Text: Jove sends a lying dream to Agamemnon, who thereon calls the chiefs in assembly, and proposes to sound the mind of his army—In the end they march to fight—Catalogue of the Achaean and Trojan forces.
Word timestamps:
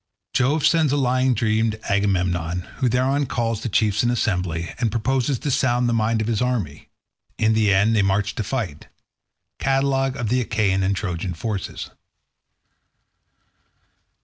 Jove 0.33 0.65
sends 0.65 0.91
a 0.91 0.97
lying 0.97 1.35
dream 1.35 1.69
to 1.69 1.91
Agamemnon, 1.93 2.61
who 2.77 2.89
thereon 2.89 3.27
calls 3.27 3.61
the 3.61 3.69
chiefs 3.69 4.01
in 4.01 4.09
assembly, 4.09 4.73
and 4.79 4.89
proposes 4.91 5.37
to 5.37 5.51
sound 5.51 5.87
the 5.87 5.93
mind 5.93 6.21
of 6.21 6.27
his 6.27 6.41
army—In 6.41 7.53
the 7.53 7.71
end 7.71 7.95
they 7.95 8.01
march 8.01 8.33
to 8.33 8.43
fight—Catalogue 8.43 10.15
of 10.17 10.29
the 10.29 10.41
Achaean 10.41 10.81
and 10.81 10.95
Trojan 10.95 11.35
forces. 11.35 11.91